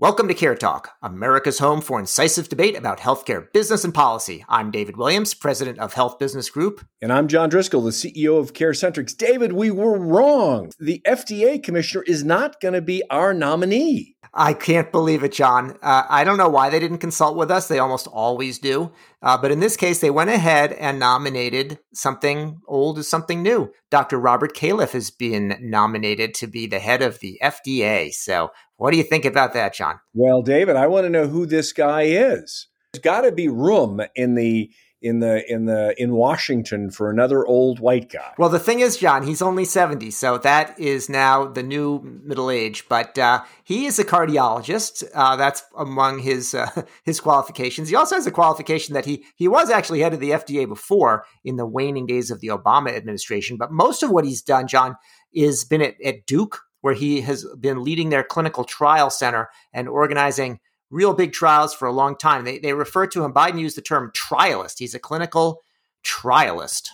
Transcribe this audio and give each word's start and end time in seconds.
Welcome 0.00 0.28
to 0.28 0.34
Care 0.34 0.54
Talk, 0.54 0.92
America's 1.02 1.58
home 1.58 1.80
for 1.80 1.98
incisive 1.98 2.48
debate 2.48 2.76
about 2.76 3.00
healthcare 3.00 3.52
business 3.52 3.82
and 3.82 3.92
policy. 3.92 4.44
I'm 4.48 4.70
David 4.70 4.96
Williams, 4.96 5.34
president 5.34 5.80
of 5.80 5.94
Health 5.94 6.20
Business 6.20 6.50
Group. 6.50 6.86
And 7.02 7.12
I'm 7.12 7.26
John 7.26 7.48
Driscoll, 7.48 7.82
the 7.82 7.90
CEO 7.90 8.38
of 8.38 8.52
CareCentrix. 8.52 9.16
David, 9.16 9.54
we 9.54 9.72
were 9.72 9.98
wrong. 9.98 10.70
The 10.78 11.02
FDA 11.04 11.60
commissioner 11.60 12.04
is 12.04 12.22
not 12.22 12.60
going 12.60 12.74
to 12.74 12.80
be 12.80 13.02
our 13.10 13.34
nominee. 13.34 14.14
I 14.32 14.54
can't 14.54 14.92
believe 14.92 15.24
it, 15.24 15.32
John. 15.32 15.76
Uh, 15.82 16.04
I 16.08 16.22
don't 16.22 16.38
know 16.38 16.48
why 16.48 16.70
they 16.70 16.78
didn't 16.78 16.98
consult 16.98 17.36
with 17.36 17.50
us. 17.50 17.66
They 17.66 17.80
almost 17.80 18.06
always 18.06 18.60
do. 18.60 18.92
Uh, 19.20 19.36
but 19.36 19.50
in 19.50 19.60
this 19.60 19.76
case, 19.76 20.00
they 20.00 20.10
went 20.10 20.30
ahead 20.30 20.72
and 20.72 20.98
nominated 20.98 21.78
something 21.92 22.60
old 22.68 22.98
as 22.98 23.08
something 23.08 23.42
new. 23.42 23.72
Dr. 23.90 24.18
Robert 24.18 24.54
Califf 24.54 24.92
has 24.92 25.10
been 25.10 25.56
nominated 25.60 26.34
to 26.34 26.46
be 26.46 26.66
the 26.66 26.78
head 26.78 27.02
of 27.02 27.18
the 27.20 27.38
FDA. 27.42 28.12
So, 28.12 28.50
what 28.76 28.92
do 28.92 28.96
you 28.96 29.02
think 29.02 29.24
about 29.24 29.54
that, 29.54 29.74
John? 29.74 29.98
Well, 30.14 30.42
David, 30.42 30.76
I 30.76 30.86
want 30.86 31.04
to 31.04 31.10
know 31.10 31.26
who 31.26 31.46
this 31.46 31.72
guy 31.72 32.02
is. 32.02 32.68
There's 32.92 33.02
got 33.02 33.22
to 33.22 33.32
be 33.32 33.48
room 33.48 34.00
in 34.14 34.34
the 34.36 34.70
in 35.00 35.20
the 35.20 35.50
in 35.50 35.66
the 35.66 35.94
in 36.00 36.12
Washington 36.12 36.90
for 36.90 37.10
another 37.10 37.46
old 37.46 37.78
white 37.78 38.10
guy. 38.10 38.32
Well, 38.36 38.48
the 38.48 38.58
thing 38.58 38.80
is, 38.80 38.96
John, 38.96 39.22
he's 39.22 39.40
only 39.40 39.64
seventy, 39.64 40.10
so 40.10 40.38
that 40.38 40.78
is 40.78 41.08
now 41.08 41.46
the 41.46 41.62
new 41.62 42.00
middle 42.24 42.50
age. 42.50 42.88
But 42.88 43.16
uh, 43.18 43.42
he 43.62 43.86
is 43.86 43.98
a 43.98 44.04
cardiologist. 44.04 45.04
Uh, 45.14 45.36
that's 45.36 45.62
among 45.76 46.20
his 46.20 46.54
uh, 46.54 46.82
his 47.04 47.20
qualifications. 47.20 47.88
He 47.88 47.96
also 47.96 48.16
has 48.16 48.26
a 48.26 48.32
qualification 48.32 48.94
that 48.94 49.04
he 49.04 49.24
he 49.36 49.46
was 49.46 49.70
actually 49.70 50.00
head 50.00 50.14
of 50.14 50.20
the 50.20 50.30
FDA 50.30 50.66
before 50.66 51.24
in 51.44 51.56
the 51.56 51.66
waning 51.66 52.06
days 52.06 52.30
of 52.30 52.40
the 52.40 52.48
Obama 52.48 52.94
administration. 52.94 53.56
But 53.56 53.70
most 53.70 54.02
of 54.02 54.10
what 54.10 54.24
he's 54.24 54.42
done, 54.42 54.66
John, 54.66 54.96
is 55.32 55.64
been 55.64 55.82
at, 55.82 56.00
at 56.04 56.26
Duke, 56.26 56.60
where 56.80 56.94
he 56.94 57.20
has 57.20 57.46
been 57.60 57.84
leading 57.84 58.10
their 58.10 58.24
clinical 58.24 58.64
trial 58.64 59.10
center 59.10 59.48
and 59.72 59.88
organizing 59.88 60.58
real 60.90 61.14
big 61.14 61.32
trials 61.32 61.74
for 61.74 61.86
a 61.86 61.92
long 61.92 62.16
time. 62.16 62.44
They, 62.44 62.58
they 62.58 62.72
refer 62.72 63.06
to 63.08 63.24
him, 63.24 63.32
Biden 63.32 63.60
used 63.60 63.76
the 63.76 63.82
term 63.82 64.10
trialist. 64.12 64.78
He's 64.78 64.94
a 64.94 64.98
clinical 64.98 65.62
trialist. 66.04 66.90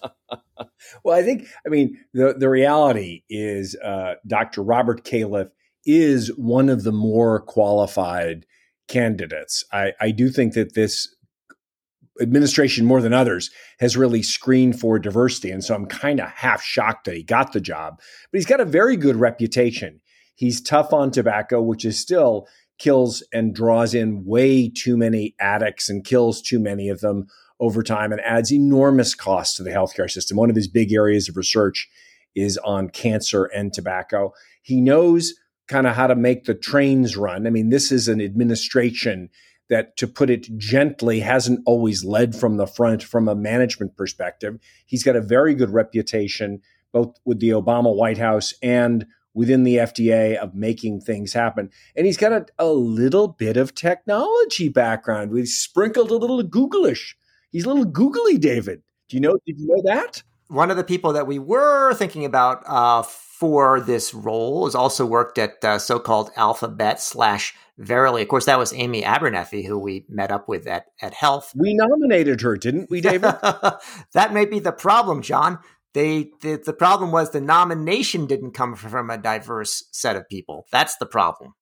well, 1.05 1.17
I 1.17 1.23
think, 1.23 1.47
I 1.67 1.69
mean, 1.69 1.99
the, 2.13 2.35
the 2.37 2.49
reality 2.49 3.23
is 3.29 3.77
uh, 3.77 4.15
Dr. 4.27 4.63
Robert 4.63 5.05
Califf 5.05 5.51
is 5.87 6.29
one 6.37 6.69
of 6.69 6.83
the 6.83 6.93
more 6.93 7.41
qualified 7.41 8.47
candidates. 8.89 9.65
I, 9.73 9.93
I 10.01 10.11
do 10.11 10.31
think 10.31 10.55
that 10.55 10.75
this 10.75 11.15
administration, 12.21 12.87
more 12.87 13.03
than 13.03 13.13
others, 13.13 13.51
has 13.81 13.97
really 13.97 14.23
screened 14.23 14.79
for 14.79 14.99
diversity. 14.99 15.51
And 15.51 15.65
so 15.65 15.75
I'm 15.75 15.87
kind 15.87 16.21
of 16.21 16.31
half 16.31 16.63
shocked 16.63 17.07
that 17.07 17.17
he 17.17 17.23
got 17.23 17.53
the 17.53 17.61
job. 17.61 18.01
But 18.31 18.39
he's 18.39 18.47
got 18.47 18.61
a 18.61 18.65
very 18.65 18.97
good 18.97 19.17
reputation. 19.17 20.01
He's 20.37 20.61
tough 20.61 20.93
on 20.93 21.11
tobacco, 21.11 21.63
which 21.63 21.85
is 21.85 21.99
still 21.99 22.49
kills 22.79 23.23
and 23.33 23.55
draws 23.55 23.95
in 23.95 24.25
way 24.25 24.69
too 24.69 24.97
many 24.97 25.35
addicts 25.41 25.89
and 25.89 26.05
kills 26.05 26.43
too 26.43 26.59
many 26.59 26.89
of 26.89 27.01
them 27.01 27.27
over 27.61 27.83
time 27.83 28.13
and 28.13 28.21
adds 28.23 28.53
enormous 28.53 29.15
costs 29.15 29.57
to 29.57 29.63
the 29.63 29.71
healthcare 29.71 30.11
system. 30.11 30.37
One 30.37 30.51
of 30.51 30.57
his 30.57 30.69
big 30.69 30.93
areas 30.93 31.29
of 31.29 31.37
research 31.37 31.89
is 32.35 32.59
on 32.59 32.91
cancer 32.91 33.45
and 33.45 33.73
tobacco. 33.73 34.33
He 34.63 34.81
knows 34.81 35.35
kind 35.69 35.87
of 35.87 35.95
how 35.95 36.09
to 36.09 36.17
make 36.17 36.45
the 36.45 36.55
trains 36.55 37.17
run. 37.17 37.47
I 37.47 37.51
mean, 37.51 37.71
this 37.71 37.93
is 37.93 38.09
an 38.09 38.21
administration 38.21 39.31
that, 39.71 39.97
to 39.97 40.07
put 40.07 40.29
it 40.29 40.59
gently, 40.59 41.21
hasn't 41.21 41.61
always 41.65 42.05
led 42.05 42.35
from 42.35 42.57
the 42.57 42.67
front 42.67 43.03
from 43.03 43.29
a 43.29 43.35
management 43.35 43.97
perspective. 43.97 44.59
He's 44.85 45.05
got 45.05 45.17
a 45.17 45.23
very 45.23 45.55
good 45.55 45.71
reputation, 45.71 46.61
both 46.93 47.17
with 47.25 47.41
the 47.41 47.51
Obama 47.51 47.95
White 47.95 48.19
House 48.19 48.53
and 48.63 49.07
within 49.35 49.65
the 49.65 49.77
FDA 49.77 50.37
of 50.37 50.55
making 50.55 51.01
things 51.01 51.33
happen. 51.33 51.71
And 51.97 52.07
he's 52.07 52.17
got 52.17 52.33
a, 52.33 52.47
a 52.59 52.69
little 52.69 53.29
bit 53.29 53.57
of 53.57 53.75
technology 53.75 54.69
background. 54.69 55.33
We 55.33 55.45
sprinkled 55.45 56.11
a 56.11 56.17
little 56.17 56.43
Googlish. 56.43 57.15
He's 57.51 57.65
a 57.65 57.69
little 57.69 57.85
googly, 57.85 58.39
David. 58.39 58.83
Do 59.09 59.17
you 59.17 59.21
know? 59.21 59.37
Did 59.47 59.59
you 59.59 59.67
know 59.67 59.83
that? 59.85 60.23
One 60.49 60.71
of 60.71 60.77
the 60.77 60.85
people 60.85 61.13
that 61.15 61.27
we 61.27 61.39
were 61.39 61.95
thinking 61.95 62.25
about 62.25 62.63
uh, 62.67 63.03
for 63.03 63.81
this 63.81 64.15
role 64.15 64.67
has 64.67 64.75
also 64.75 65.05
worked 65.05 65.39
at 65.39 65.65
uh, 65.65 65.79
so-called 65.79 66.31
Alphabet 66.37 67.01
slash 67.01 67.55
Verily. 67.77 68.23
Of 68.23 68.29
course, 68.29 68.45
that 68.45 68.59
was 68.59 68.73
Amy 68.73 69.05
Abernethy, 69.05 69.65
who 69.65 69.79
we 69.79 70.05
met 70.09 70.31
up 70.31 70.49
with 70.49 70.67
at, 70.69 70.87
at 71.03 71.15
HLTH. 71.15 71.57
We 71.57 71.75
nominated 71.75 72.41
her, 72.43 72.57
didn't 72.57 72.89
we, 72.89 73.01
David? 73.01 73.23
that 74.13 74.33
may 74.33 74.45
be 74.45 74.61
the 74.61 74.71
problem, 74.71 75.23
John 75.23 75.59
they 75.95 76.31
the, 76.43 76.61
the 76.65 76.73
problem 76.73 77.13
was 77.13 77.31
the 77.31 77.41
nomination 77.41 78.27
didn't 78.27 78.53
come 78.53 78.75
from 78.75 79.11
a 79.11 79.19
diverse 79.19 79.85
set 79.93 80.17
of 80.17 80.29
people. 80.29 80.67
That's 80.71 80.97
the 80.97 81.07
problem. 81.07 81.55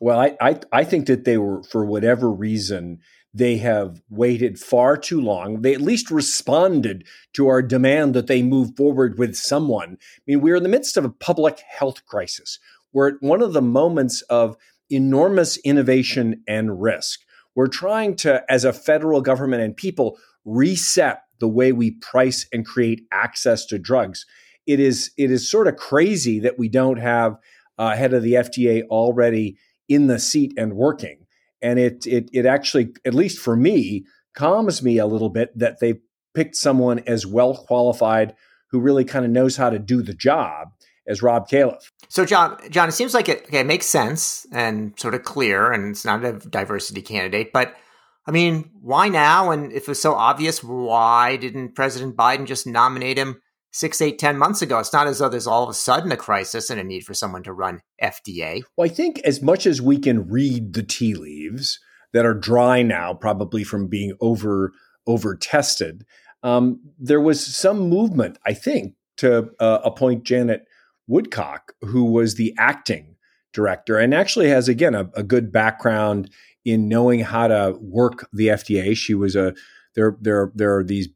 Well, 0.00 0.20
I, 0.20 0.36
I, 0.40 0.60
I 0.70 0.84
think 0.84 1.06
that 1.06 1.24
they 1.24 1.38
were 1.38 1.62
for 1.64 1.84
whatever 1.84 2.30
reason 2.30 3.00
they 3.34 3.56
have 3.58 4.00
waited 4.08 4.58
far 4.58 4.96
too 4.96 5.20
long. 5.20 5.62
They 5.62 5.74
at 5.74 5.80
least 5.80 6.10
responded 6.10 7.06
to 7.34 7.48
our 7.48 7.62
demand 7.62 8.14
that 8.14 8.26
they 8.26 8.42
move 8.42 8.76
forward 8.76 9.18
with 9.18 9.36
someone. 9.36 9.98
I 10.00 10.22
mean, 10.26 10.40
we're 10.40 10.56
in 10.56 10.62
the 10.62 10.68
midst 10.68 10.96
of 10.96 11.04
a 11.04 11.10
public 11.10 11.60
health 11.60 12.06
crisis. 12.06 12.58
We're 12.92 13.08
at 13.08 13.14
one 13.20 13.42
of 13.42 13.52
the 13.52 13.62
moments 13.62 14.22
of 14.22 14.56
enormous 14.88 15.56
innovation 15.58 16.42
and 16.48 16.80
risk. 16.80 17.20
We're 17.54 17.68
trying 17.68 18.16
to, 18.16 18.44
as 18.50 18.64
a 18.64 18.72
federal 18.72 19.20
government 19.20 19.62
and 19.62 19.76
people, 19.76 20.16
reset 20.44 21.22
the 21.40 21.48
way 21.48 21.72
we 21.72 21.92
price 21.92 22.46
and 22.52 22.66
create 22.66 23.02
access 23.12 23.64
to 23.66 23.78
drugs. 23.78 24.26
It 24.66 24.80
is 24.80 25.10
it 25.16 25.30
is 25.30 25.50
sort 25.50 25.66
of 25.66 25.76
crazy 25.76 26.40
that 26.40 26.58
we 26.58 26.68
don't 26.68 26.98
have 26.98 27.38
uh, 27.78 27.96
head 27.96 28.12
of 28.12 28.22
the 28.22 28.34
FDA 28.34 28.82
already 28.88 29.56
in 29.88 30.06
the 30.06 30.18
seat 30.18 30.52
and 30.56 30.74
working. 30.74 31.26
And 31.62 31.78
it 31.78 32.06
it 32.06 32.30
it 32.32 32.46
actually, 32.46 32.92
at 33.04 33.14
least 33.14 33.38
for 33.38 33.56
me, 33.56 34.04
calms 34.34 34.82
me 34.82 34.98
a 34.98 35.06
little 35.06 35.30
bit 35.30 35.56
that 35.58 35.80
they've 35.80 36.00
picked 36.34 36.56
someone 36.56 37.00
as 37.00 37.26
well 37.26 37.56
qualified 37.56 38.34
who 38.70 38.80
really 38.80 39.04
kind 39.04 39.24
of 39.24 39.30
knows 39.30 39.56
how 39.56 39.70
to 39.70 39.78
do 39.78 40.02
the 40.02 40.14
job 40.14 40.68
as 41.08 41.22
Rob 41.22 41.48
Califf. 41.48 41.90
So, 42.08 42.24
John, 42.24 42.58
John, 42.70 42.88
it 42.88 42.92
seems 42.92 43.14
like 43.14 43.28
it, 43.28 43.44
okay, 43.46 43.60
it 43.60 43.66
makes 43.66 43.86
sense 43.86 44.46
and 44.52 44.98
sort 45.00 45.14
of 45.14 45.22
clear, 45.22 45.72
and 45.72 45.90
it's 45.90 46.04
not 46.04 46.24
a 46.24 46.34
diversity 46.34 47.02
candidate, 47.02 47.52
but 47.52 47.74
I 48.28 48.30
mean, 48.30 48.70
why 48.82 49.08
now? 49.08 49.50
And 49.50 49.72
if 49.72 49.84
it 49.84 49.88
was 49.88 50.02
so 50.02 50.12
obvious, 50.12 50.62
why 50.62 51.36
didn't 51.36 51.74
President 51.74 52.14
Biden 52.14 52.46
just 52.46 52.66
nominate 52.66 53.16
him 53.16 53.40
six, 53.72 54.02
eight, 54.02 54.18
ten 54.18 54.36
months 54.36 54.60
ago? 54.60 54.78
It's 54.78 54.92
not 54.92 55.06
as 55.06 55.18
though 55.18 55.30
there's 55.30 55.46
all 55.46 55.62
of 55.62 55.70
a 55.70 55.74
sudden 55.74 56.12
a 56.12 56.16
crisis 56.16 56.68
and 56.68 56.78
a 56.78 56.84
need 56.84 57.04
for 57.04 57.14
someone 57.14 57.42
to 57.44 57.54
run 57.54 57.80
FDA. 58.02 58.64
Well, 58.76 58.84
I 58.84 58.92
think 58.92 59.18
as 59.20 59.40
much 59.40 59.66
as 59.66 59.80
we 59.80 59.98
can 59.98 60.28
read 60.28 60.74
the 60.74 60.82
tea 60.82 61.14
leaves 61.14 61.80
that 62.12 62.26
are 62.26 62.34
dry 62.34 62.82
now, 62.82 63.14
probably 63.14 63.64
from 63.64 63.88
being 63.88 64.14
over 64.20 64.72
over 65.06 65.34
tested, 65.34 66.04
um, 66.42 66.80
there 66.98 67.22
was 67.22 67.44
some 67.44 67.88
movement, 67.88 68.36
I 68.44 68.52
think, 68.52 68.92
to 69.16 69.48
uh, 69.58 69.78
appoint 69.82 70.24
Janet 70.24 70.66
Woodcock, 71.06 71.72
who 71.80 72.04
was 72.04 72.34
the 72.34 72.54
acting 72.58 73.16
director 73.54 73.98
and 73.98 74.14
actually 74.14 74.48
has 74.48 74.68
again 74.68 74.94
a, 74.94 75.10
a 75.14 75.22
good 75.22 75.50
background 75.50 76.30
in 76.70 76.88
knowing 76.88 77.20
how 77.20 77.48
to 77.48 77.76
work 77.80 78.28
the 78.32 78.48
FDA. 78.48 78.96
She 78.96 79.14
was 79.14 79.36
a 79.36 79.54
there 79.94 80.16
there 80.20 80.52
there 80.54 80.76
are 80.76 80.84
these 80.84 81.08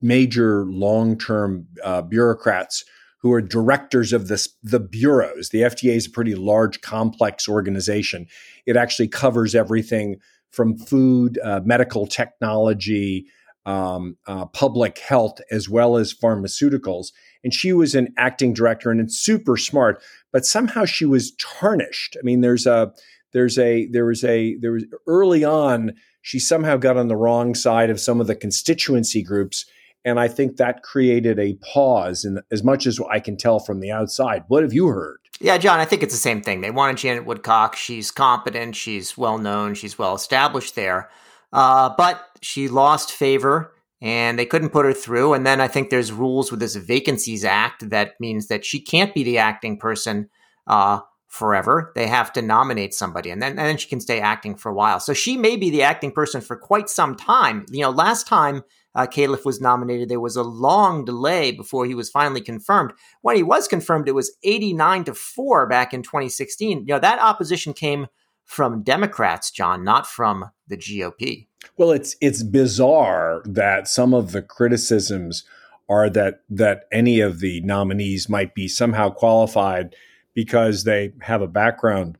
major 0.00 0.64
long 0.66 1.18
term 1.18 1.66
uh, 1.84 2.02
bureaucrats 2.02 2.84
who 3.20 3.32
are 3.32 3.42
directors 3.42 4.12
of 4.12 4.28
this 4.28 4.48
the 4.62 4.80
bureaus. 4.80 5.48
The 5.50 5.62
FDA 5.62 5.96
is 5.96 6.06
a 6.06 6.10
pretty 6.10 6.34
large, 6.34 6.80
complex 6.80 7.48
organization. 7.48 8.26
It 8.66 8.76
actually 8.76 9.08
covers 9.08 9.54
everything 9.54 10.16
from 10.50 10.78
food, 10.78 11.38
uh, 11.44 11.60
medical 11.64 12.06
technology, 12.06 13.26
um, 13.66 14.16
uh, 14.26 14.46
public 14.46 14.98
health, 14.98 15.40
as 15.50 15.68
well 15.68 15.96
as 15.96 16.14
pharmaceuticals. 16.14 17.08
And 17.44 17.52
she 17.52 17.72
was 17.72 17.94
an 17.94 18.14
acting 18.16 18.54
director 18.54 18.90
and 18.90 19.00
it's 19.00 19.18
super 19.18 19.56
smart, 19.56 20.02
but 20.32 20.46
somehow 20.46 20.84
she 20.84 21.04
was 21.04 21.32
tarnished. 21.36 22.16
I 22.18 22.22
mean, 22.24 22.40
there's 22.40 22.66
a 22.66 22.92
there's 23.32 23.58
a 23.58 23.86
there 23.86 24.06
was 24.06 24.24
a 24.24 24.56
there 24.56 24.72
was 24.72 24.84
early 25.06 25.44
on 25.44 25.92
she 26.22 26.38
somehow 26.38 26.76
got 26.76 26.96
on 26.96 27.08
the 27.08 27.16
wrong 27.16 27.54
side 27.54 27.90
of 27.90 28.00
some 28.00 28.20
of 28.20 28.26
the 28.26 28.34
constituency 28.34 29.22
groups 29.22 29.66
and 30.04 30.18
i 30.18 30.28
think 30.28 30.56
that 30.56 30.82
created 30.82 31.38
a 31.38 31.54
pause 31.54 32.24
in 32.24 32.40
as 32.50 32.62
much 32.62 32.86
as 32.86 33.00
i 33.10 33.20
can 33.20 33.36
tell 33.36 33.58
from 33.58 33.80
the 33.80 33.90
outside. 33.90 34.44
What 34.48 34.62
have 34.62 34.72
you 34.72 34.86
heard? 34.88 35.18
Yeah 35.40 35.58
john 35.58 35.80
i 35.80 35.84
think 35.84 36.02
it's 36.02 36.14
the 36.14 36.20
same 36.20 36.42
thing. 36.42 36.60
They 36.60 36.70
wanted 36.70 36.98
janet 36.98 37.26
woodcock. 37.26 37.76
She's 37.76 38.10
competent. 38.10 38.76
She's 38.76 39.16
well 39.16 39.38
known 39.38 39.74
she's 39.74 39.98
well 39.98 40.14
established 40.14 40.74
there. 40.74 41.10
Uh, 41.52 41.90
but 41.96 42.22
she 42.42 42.68
lost 42.68 43.10
favor 43.10 43.72
and 44.02 44.38
they 44.38 44.44
couldn't 44.44 44.68
put 44.68 44.84
her 44.84 44.92
through. 44.92 45.34
And 45.34 45.46
then 45.46 45.60
i 45.60 45.68
think 45.68 45.90
there's 45.90 46.12
rules 46.12 46.50
with 46.50 46.60
this 46.60 46.76
vacancies 46.76 47.44
act 47.44 47.90
that 47.90 48.14
means 48.20 48.48
that 48.48 48.64
she 48.64 48.80
can't 48.80 49.14
be 49.14 49.22
the 49.22 49.38
acting 49.38 49.78
person 49.78 50.28
uh, 50.68 51.00
forever. 51.28 51.92
They 51.94 52.06
have 52.06 52.32
to 52.32 52.42
nominate 52.42 52.94
somebody, 52.94 53.30
and 53.30 53.40
then 53.40 53.50
and 53.50 53.60
then 53.60 53.76
she 53.76 53.88
can 53.88 54.00
stay 54.00 54.20
acting 54.20 54.56
for 54.56 54.70
a 54.70 54.74
while. 54.74 54.98
So 55.00 55.12
she 55.12 55.36
may 55.36 55.56
be 55.56 55.70
the 55.70 55.82
acting 55.82 56.10
person 56.10 56.40
for 56.40 56.56
quite 56.56 56.88
some 56.88 57.14
time. 57.14 57.66
You 57.70 57.82
know, 57.82 57.90
last 57.90 58.26
time 58.26 58.64
uh, 58.94 59.06
Califf 59.06 59.44
was 59.44 59.60
nominated, 59.60 60.08
there 60.08 60.20
was 60.20 60.36
a 60.36 60.42
long 60.42 61.04
delay 61.04 61.52
before 61.52 61.86
he 61.86 61.94
was 61.94 62.10
finally 62.10 62.40
confirmed. 62.40 62.92
When 63.20 63.36
he 63.36 63.42
was 63.42 63.68
confirmed, 63.68 64.08
it 64.08 64.14
was 64.14 64.36
eighty 64.42 64.72
nine 64.72 65.04
to 65.04 65.14
four 65.14 65.66
back 65.68 65.94
in 65.94 66.02
2016. 66.02 66.80
You 66.80 66.84
know, 66.86 66.98
that 66.98 67.20
opposition 67.20 67.72
came 67.74 68.08
from 68.44 68.82
Democrats, 68.82 69.50
John, 69.50 69.84
not 69.84 70.06
from 70.06 70.50
the 70.66 70.76
GOP. 70.76 71.46
Well, 71.76 71.90
it's 71.92 72.16
it's 72.20 72.42
bizarre 72.42 73.42
that 73.44 73.86
some 73.86 74.14
of 74.14 74.32
the 74.32 74.42
criticisms 74.42 75.44
are 75.88 76.08
that 76.10 76.40
that 76.48 76.84
any 76.90 77.20
of 77.20 77.40
the 77.40 77.60
nominees 77.60 78.28
might 78.28 78.54
be 78.54 78.66
somehow 78.66 79.10
qualified 79.10 79.94
because 80.38 80.84
they 80.84 81.10
have 81.22 81.42
a 81.42 81.48
background 81.48 82.16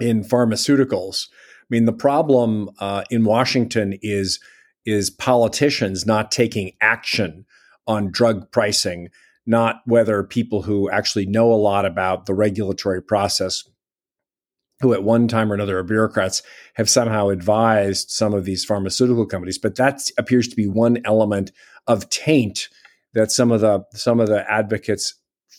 in 0.00 0.22
pharmaceuticals. 0.22 1.28
I 1.30 1.64
mean, 1.70 1.86
the 1.86 1.94
problem 1.94 2.68
uh, 2.78 3.04
in 3.08 3.24
Washington 3.24 3.98
is 4.02 4.38
is 4.84 5.08
politicians 5.08 6.04
not 6.04 6.30
taking 6.30 6.72
action 6.82 7.46
on 7.86 8.10
drug 8.10 8.52
pricing, 8.52 9.08
not 9.46 9.76
whether 9.86 10.22
people 10.22 10.60
who 10.60 10.90
actually 10.90 11.24
know 11.24 11.50
a 11.50 11.54
lot 11.54 11.86
about 11.86 12.26
the 12.26 12.34
regulatory 12.34 13.00
process, 13.00 13.64
who 14.80 14.92
at 14.92 15.02
one 15.02 15.26
time 15.26 15.50
or 15.50 15.54
another 15.54 15.78
are 15.78 15.82
bureaucrats, 15.82 16.42
have 16.74 16.90
somehow 16.90 17.30
advised 17.30 18.10
some 18.10 18.34
of 18.34 18.44
these 18.44 18.62
pharmaceutical 18.62 19.24
companies. 19.24 19.56
But 19.56 19.76
that 19.76 20.02
appears 20.18 20.48
to 20.48 20.56
be 20.56 20.68
one 20.68 20.98
element 21.06 21.50
of 21.86 22.10
taint 22.10 22.68
that 23.14 23.32
some 23.32 23.50
of 23.50 23.62
the 23.62 23.84
some 23.94 24.20
of 24.20 24.28
the 24.28 24.44
advocates 24.52 25.14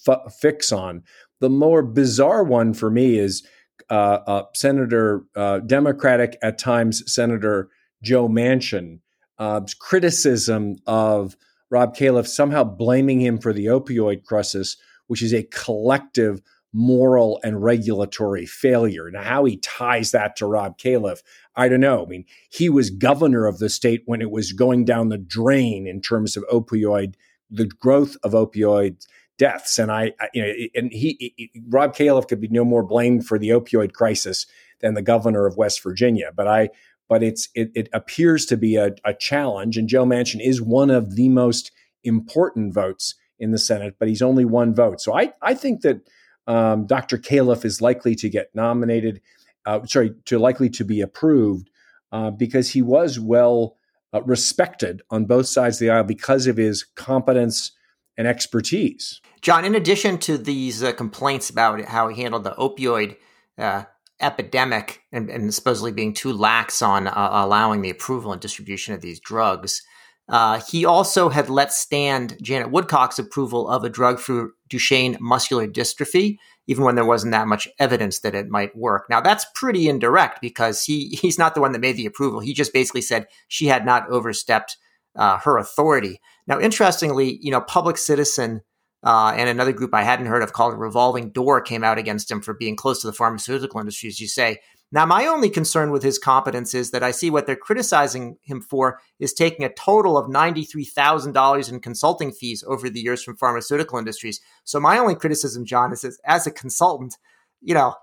f- 0.07 0.33
fix 0.39 0.71
on. 0.71 1.03
The 1.41 1.49
more 1.49 1.83
bizarre 1.83 2.43
one 2.43 2.73
for 2.73 2.89
me 2.89 3.17
is 3.19 3.45
uh, 3.89 4.19
uh, 4.25 4.43
Senator 4.55 5.25
uh, 5.35 5.59
Democratic 5.59 6.37
at 6.41 6.57
times 6.57 7.03
Senator 7.11 7.69
Joe 8.01 8.29
Manchin 8.29 8.99
uh, 9.41 9.61
criticism 9.79 10.75
of 10.85 11.35
Rob 11.71 11.95
Califf 11.95 12.27
somehow 12.27 12.63
blaming 12.63 13.19
him 13.19 13.39
for 13.39 13.53
the 13.53 13.65
opioid 13.65 14.23
crisis, 14.23 14.77
which 15.07 15.23
is 15.23 15.33
a 15.33 15.47
collective 15.51 16.43
moral 16.73 17.39
and 17.43 17.63
regulatory 17.63 18.45
failure. 18.45 19.09
Now, 19.09 19.23
how 19.23 19.45
he 19.45 19.57
ties 19.57 20.11
that 20.11 20.35
to 20.37 20.45
Rob 20.45 20.77
Califf, 20.77 21.21
I 21.55 21.69
don't 21.69 21.79
know. 21.79 22.03
I 22.03 22.05
mean, 22.07 22.25
he 22.51 22.69
was 22.69 22.91
governor 22.91 23.47
of 23.47 23.57
the 23.57 23.67
state 23.67 24.03
when 24.05 24.21
it 24.21 24.29
was 24.29 24.53
going 24.53 24.85
down 24.85 25.09
the 25.09 25.17
drain 25.17 25.87
in 25.87 26.01
terms 26.01 26.37
of 26.37 26.45
opioid, 26.53 27.15
the 27.49 27.65
growth 27.65 28.15
of 28.23 28.33
opioid 28.33 29.03
deaths. 29.37 29.79
And 29.79 29.91
I, 29.91 30.13
I 30.19 30.29
you 30.33 30.41
know, 30.41 30.53
and 30.75 30.91
he, 30.91 31.33
he, 31.37 31.51
Rob 31.69 31.95
Califf 31.95 32.27
could 32.27 32.41
be 32.41 32.47
no 32.47 32.63
more 32.63 32.83
blamed 32.83 33.25
for 33.25 33.39
the 33.39 33.49
opioid 33.49 33.93
crisis 33.93 34.45
than 34.81 34.93
the 34.93 35.01
governor 35.01 35.45
of 35.45 35.57
West 35.57 35.81
Virginia. 35.83 36.31
But 36.35 36.47
I, 36.47 36.69
but 37.09 37.23
it's 37.23 37.49
it, 37.55 37.71
it 37.75 37.89
appears 37.93 38.45
to 38.47 38.57
be 38.57 38.75
a, 38.75 38.91
a 39.03 39.13
challenge. 39.13 39.77
And 39.77 39.87
Joe 39.87 40.05
Manchin 40.05 40.39
is 40.41 40.61
one 40.61 40.89
of 40.89 41.15
the 41.15 41.29
most 41.29 41.71
important 42.03 42.73
votes 42.73 43.15
in 43.39 43.51
the 43.51 43.57
Senate, 43.57 43.95
but 43.99 44.07
he's 44.07 44.21
only 44.21 44.45
one 44.45 44.73
vote. 44.73 45.01
So 45.01 45.17
I, 45.17 45.33
I 45.41 45.55
think 45.55 45.81
that 45.81 46.07
um, 46.47 46.85
Dr. 46.85 47.17
Califf 47.17 47.65
is 47.65 47.81
likely 47.81 48.15
to 48.15 48.29
get 48.29 48.49
nominated, 48.53 49.21
uh, 49.65 49.85
sorry, 49.85 50.13
to 50.25 50.39
likely 50.39 50.69
to 50.69 50.85
be 50.85 51.01
approved 51.01 51.69
uh, 52.11 52.31
because 52.31 52.69
he 52.69 52.81
was 52.81 53.19
well 53.19 53.77
uh, 54.13 54.21
respected 54.23 55.01
on 55.09 55.25
both 55.25 55.47
sides 55.47 55.77
of 55.77 55.79
the 55.79 55.89
aisle 55.89 56.03
because 56.03 56.47
of 56.47 56.57
his 56.57 56.83
competence 56.95 57.71
and 58.17 58.27
expertise. 58.27 59.21
John, 59.41 59.65
in 59.65 59.75
addition 59.75 60.17
to 60.19 60.37
these 60.37 60.83
uh, 60.83 60.93
complaints 60.93 61.49
about 61.49 61.83
how 61.85 62.07
he 62.07 62.21
handled 62.21 62.43
the 62.43 62.51
opioid 62.51 63.17
uh, 63.57 63.83
epidemic 64.19 65.01
and, 65.11 65.29
and 65.29 65.53
supposedly 65.53 65.91
being 65.91 66.13
too 66.13 66.31
lax 66.31 66.81
on 66.81 67.07
uh, 67.07 67.29
allowing 67.31 67.81
the 67.81 67.89
approval 67.89 68.31
and 68.31 68.41
distribution 68.41 68.93
of 68.93 69.01
these 69.01 69.19
drugs. 69.19 69.81
Uh, 70.29 70.61
he 70.69 70.85
also 70.85 71.29
had 71.29 71.49
let 71.49 71.73
stand 71.73 72.37
Janet 72.41 72.71
Woodcock's 72.71 73.19
approval 73.19 73.67
of 73.67 73.83
a 73.83 73.89
drug 73.89 74.19
for 74.19 74.51
Duchenne 74.69 75.19
muscular 75.19 75.67
dystrophy, 75.67 76.37
even 76.67 76.85
when 76.85 76.95
there 76.95 77.05
wasn't 77.05 77.33
that 77.33 77.47
much 77.47 77.67
evidence 77.79 78.19
that 78.19 78.35
it 78.35 78.47
might 78.47 78.75
work. 78.75 79.07
Now 79.09 79.19
that's 79.19 79.45
pretty 79.55 79.89
indirect 79.89 80.39
because 80.39 80.85
he 80.85 81.09
he's 81.21 81.37
not 81.37 81.53
the 81.53 81.61
one 81.61 81.73
that 81.73 81.79
made 81.79 81.97
the 81.97 82.05
approval. 82.05 82.39
He 82.39 82.53
just 82.53 82.71
basically 82.71 83.01
said 83.01 83.27
she 83.47 83.65
had 83.65 83.85
not 83.85 84.09
overstepped 84.09 84.77
uh, 85.15 85.37
her 85.39 85.57
authority. 85.57 86.19
Now, 86.47 86.59
interestingly, 86.59 87.39
you 87.41 87.51
know, 87.51 87.61
Public 87.61 87.97
Citizen 87.97 88.61
uh, 89.03 89.33
and 89.35 89.49
another 89.49 89.73
group 89.73 89.93
I 89.93 90.03
hadn't 90.03 90.27
heard 90.27 90.43
of 90.43 90.53
called 90.53 90.77
Revolving 90.77 91.31
Door 91.31 91.61
came 91.61 91.83
out 91.83 91.97
against 91.97 92.29
him 92.29 92.41
for 92.41 92.53
being 92.53 92.75
close 92.75 93.01
to 93.01 93.07
the 93.07 93.13
pharmaceutical 93.13 93.79
industry, 93.79 94.09
as 94.09 94.19
you 94.19 94.27
say. 94.27 94.59
Now, 94.93 95.05
my 95.05 95.25
only 95.25 95.49
concern 95.49 95.91
with 95.91 96.03
his 96.03 96.19
competence 96.19 96.73
is 96.73 96.91
that 96.91 97.01
I 97.01 97.11
see 97.11 97.29
what 97.29 97.47
they're 97.47 97.55
criticizing 97.55 98.37
him 98.41 98.61
for 98.61 98.99
is 99.19 99.33
taking 99.33 99.65
a 99.65 99.73
total 99.73 100.17
of 100.17 100.29
$93,000 100.29 101.71
in 101.71 101.79
consulting 101.79 102.31
fees 102.33 102.63
over 102.67 102.89
the 102.89 102.99
years 102.99 103.23
from 103.23 103.37
pharmaceutical 103.37 103.97
industries. 103.97 104.41
So, 104.65 104.79
my 104.79 104.97
only 104.97 105.15
criticism, 105.15 105.65
John, 105.65 105.93
is 105.93 106.19
as 106.25 106.45
a 106.45 106.51
consultant, 106.51 107.17
you 107.61 107.73
know, 107.73 107.95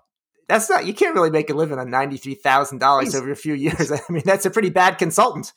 that's 0.48 0.70
not 0.70 0.86
you 0.86 0.94
can't 0.94 1.14
really 1.14 1.30
make 1.30 1.50
a 1.50 1.54
living 1.54 1.78
on 1.78 1.90
ninety 1.90 2.16
three 2.16 2.34
thousand 2.34 2.78
dollars 2.78 3.14
over 3.14 3.30
a 3.30 3.36
few 3.36 3.52
years. 3.52 3.92
I 3.92 4.00
mean, 4.08 4.22
that's 4.24 4.46
a 4.46 4.50
pretty 4.50 4.70
bad 4.70 4.96
consultant. 4.96 5.52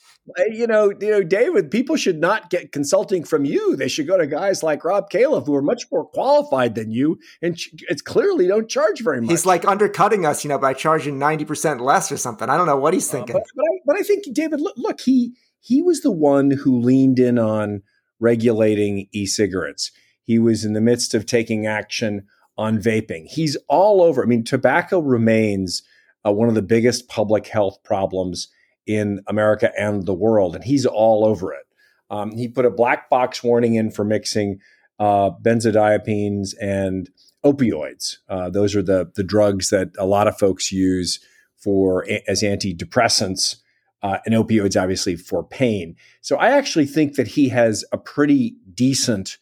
You 0.52 0.68
know, 0.68 0.92
you 1.00 1.10
know, 1.10 1.24
David. 1.24 1.72
People 1.72 1.96
should 1.96 2.20
not 2.20 2.50
get 2.50 2.74
consulting 2.74 3.24
from 3.24 3.46
you. 3.46 3.78
They 3.78 3.88
should 3.88 4.06
go 4.06 4.18
to 4.18 4.28
guys 4.28 4.64
like 4.64 4.84
Rob 4.84 5.10
Califf, 5.10 5.46
who 5.46 5.56
are 5.56 5.62
much 5.62 5.86
more 5.92 6.06
qualified 6.06 6.76
than 6.76 6.92
you, 6.92 7.20
and 7.42 7.58
it's 7.88 8.02
clearly 8.02 8.48
don't 8.48 8.70
charge 8.70 9.02
very 9.02 9.22
much. 9.22 9.32
He's 9.32 9.46
like 9.46 9.66
undercutting 9.66 10.26
us, 10.26 10.44
you 10.44 10.50
know, 10.50 10.60
by 10.60 10.74
charging 10.74 11.18
ninety 11.18 11.46
percent 11.46 11.80
less 11.80 12.12
or 12.12 12.18
something. 12.18 12.50
I 12.50 12.58
don't 12.58 12.68
know 12.68 12.76
what 12.76 12.94
he's 12.94 13.10
uh, 13.10 13.18
thinking. 13.18 13.38
Uh, 13.38 13.40
but, 13.40 13.48
but, 13.56 13.64
I, 13.64 13.80
but 13.86 13.96
I 13.98 14.04
think 14.04 14.26
David, 14.34 14.60
look, 14.60 14.76
look, 14.76 15.00
he 15.00 15.34
he 15.62 15.82
was 15.82 16.02
the 16.02 16.12
one 16.12 16.52
who 16.52 16.82
leaned 16.82 17.18
in 17.18 17.40
on 17.40 17.84
regulating 18.20 19.08
e-cigarettes. 19.14 19.92
He 20.24 20.38
was 20.38 20.66
in 20.66 20.74
the 20.74 20.82
midst 20.82 21.14
of 21.14 21.26
taking 21.26 21.66
action 21.66 22.28
on 22.62 22.78
vaping. 22.78 23.26
He's 23.26 23.58
all 23.68 24.04
over. 24.04 24.22
I 24.22 24.28
mean, 24.28 24.44
tobacco 24.44 25.00
remains 25.00 25.82
uh, 26.24 26.32
one 26.32 26.48
of 26.48 26.54
the 26.54 26.62
biggest 26.62 27.10
public 27.10 27.48
health 27.48 27.80
problems 27.84 28.50
in 28.86 29.24
America 29.26 29.72
and 29.76 30.06
the 30.06 30.14
world, 30.14 30.54
and 30.54 30.64
he's 30.64 30.86
all 30.86 31.26
over 31.26 31.52
it. 31.54 31.66
Um, 32.12 32.34
he 32.38 32.48
put 32.48 32.68
a 32.68 32.70
black 32.70 33.10
box 33.10 33.44
warning 33.44 33.74
in 33.74 33.90
for 33.90 34.06
mixing 34.06 34.60
uh, 35.00 35.32
benzodiazepines 35.42 36.52
and 36.62 37.10
opioids. 37.44 38.18
Uh, 38.30 38.52
those 38.52 38.76
are 38.76 38.84
the 38.84 39.12
the 39.16 39.24
drugs 39.24 39.70
that 39.70 39.90
a 39.98 40.06
lot 40.06 40.28
of 40.28 40.38
folks 40.38 40.72
use 40.72 41.20
for 41.58 42.06
as 42.28 42.44
antidepressants, 42.44 43.56
uh, 44.04 44.20
and 44.24 44.36
opioids 44.36 44.80
obviously 44.80 45.16
for 45.16 45.44
pain. 45.44 45.96
So 46.22 46.36
I 46.38 46.52
actually 46.52 46.86
think 46.86 47.16
that 47.16 47.30
he 47.30 47.50
has 47.50 47.84
a 47.92 47.98
pretty 47.98 48.56
decent 48.72 49.40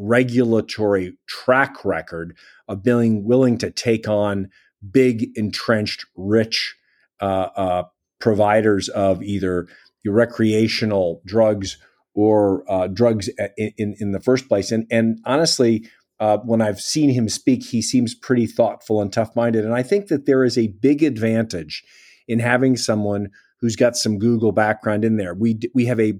regulatory 0.00 1.16
track 1.26 1.84
record 1.84 2.36
of 2.70 2.82
being 2.84 3.24
willing 3.24 3.58
to 3.58 3.70
take 3.70 4.08
on 4.08 4.48
big, 4.90 5.28
entrenched, 5.34 6.06
rich 6.16 6.76
uh, 7.20 7.48
uh, 7.56 7.82
providers 8.20 8.88
of 8.88 9.22
either 9.22 9.66
recreational 10.06 11.20
drugs 11.26 11.76
or 12.14 12.64
uh, 12.70 12.86
drugs 12.86 13.28
in, 13.58 13.72
in, 13.76 13.96
in, 13.98 14.12
the 14.12 14.20
first 14.20 14.48
place. 14.48 14.70
And, 14.70 14.86
and 14.90 15.18
honestly, 15.26 15.86
uh, 16.20 16.38
when 16.38 16.62
I've 16.62 16.80
seen 16.80 17.10
him 17.10 17.28
speak, 17.28 17.64
he 17.64 17.82
seems 17.82 18.14
pretty 18.14 18.46
thoughtful 18.46 19.02
and 19.02 19.12
tough 19.12 19.34
minded. 19.34 19.64
And 19.64 19.74
I 19.74 19.82
think 19.82 20.06
that 20.06 20.26
there 20.26 20.44
is 20.44 20.56
a 20.56 20.68
big 20.68 21.02
advantage 21.02 21.82
in 22.28 22.38
having 22.38 22.76
someone 22.76 23.30
who's 23.60 23.76
got 23.76 23.96
some 23.96 24.18
Google 24.18 24.52
background 24.52 25.04
in 25.04 25.16
there. 25.16 25.34
We, 25.34 25.58
we 25.74 25.86
have 25.86 26.00
a, 26.00 26.14